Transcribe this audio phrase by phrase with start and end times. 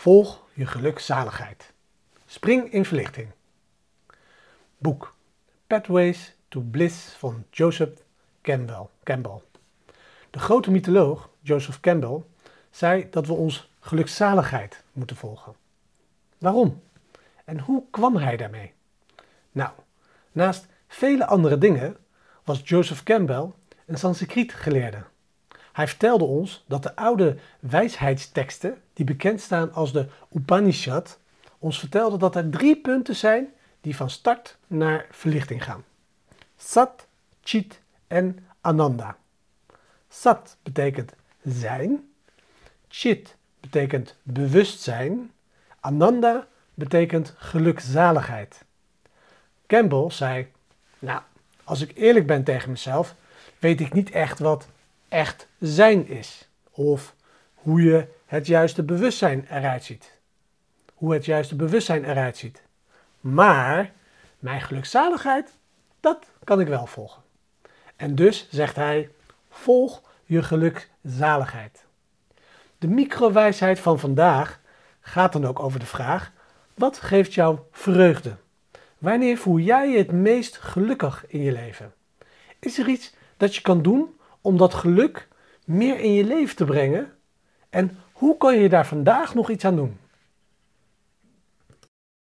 [0.00, 1.72] Volg je gelukzaligheid.
[2.26, 3.28] Spring in verlichting.
[4.78, 5.14] Boek
[5.66, 8.02] Pathways to Bliss van Joseph
[8.42, 9.40] Campbell.
[10.30, 12.22] De grote mytholoog Joseph Campbell
[12.70, 15.54] zei dat we ons gelukzaligheid moeten volgen.
[16.38, 16.82] Waarom?
[17.44, 18.72] En hoe kwam hij daarmee?
[19.52, 19.70] Nou,
[20.32, 21.96] naast vele andere dingen
[22.44, 23.50] was Joseph Campbell
[23.86, 25.02] een Sanskriet geleerde.
[25.72, 31.18] Hij vertelde ons dat de oude wijsheidsteksten, die bekend staan als de Upanishad,
[31.58, 33.48] ons vertelden dat er drie punten zijn
[33.80, 35.84] die van start naar verlichting gaan.
[36.56, 37.06] Sat,
[37.42, 39.16] Chit en Ananda.
[40.08, 41.12] Sat betekent
[41.42, 42.10] zijn,
[42.88, 45.30] Chit betekent bewustzijn,
[45.80, 48.64] Ananda betekent gelukzaligheid.
[49.66, 50.52] Campbell zei,
[50.98, 51.20] nou,
[51.64, 53.14] als ik eerlijk ben tegen mezelf,
[53.58, 54.68] weet ik niet echt wat
[55.10, 56.48] echt zijn is.
[56.70, 57.14] Of
[57.54, 60.18] hoe je het juiste bewustzijn eruit ziet.
[60.94, 62.62] Hoe het juiste bewustzijn eruit ziet.
[63.20, 63.92] Maar
[64.38, 65.50] mijn gelukzaligheid,
[66.00, 67.22] dat kan ik wel volgen.
[67.96, 69.10] En dus zegt hij:
[69.50, 71.84] volg je gelukzaligheid.
[72.78, 74.60] De microwijsheid van vandaag
[75.00, 76.32] gaat dan ook over de vraag:
[76.74, 78.36] wat geeft jou vreugde?
[78.98, 81.94] Wanneer voel jij je het meest gelukkig in je leven?
[82.58, 85.28] Is er iets dat je kan doen om dat geluk
[85.64, 87.12] meer in je leven te brengen?
[87.70, 89.98] En hoe kan je daar vandaag nog iets aan doen?